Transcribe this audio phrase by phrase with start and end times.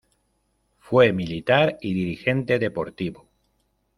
[0.79, 3.27] Fue militar y dirigente deportivo.